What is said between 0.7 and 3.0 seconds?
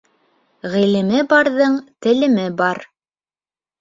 Ғилеме барҙың телеме бар.